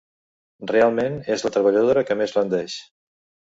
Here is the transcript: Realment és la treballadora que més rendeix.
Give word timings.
Realment 0.71 1.19
és 1.37 1.47
la 1.49 1.53
treballadora 1.59 2.07
que 2.11 2.21
més 2.23 2.37
rendeix. 2.41 2.83